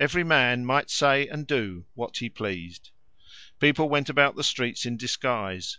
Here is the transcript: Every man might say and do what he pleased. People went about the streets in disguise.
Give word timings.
Every 0.00 0.24
man 0.24 0.66
might 0.66 0.90
say 0.90 1.28
and 1.28 1.46
do 1.46 1.84
what 1.94 2.16
he 2.16 2.28
pleased. 2.28 2.90
People 3.60 3.88
went 3.88 4.08
about 4.08 4.34
the 4.34 4.42
streets 4.42 4.84
in 4.84 4.96
disguise. 4.96 5.78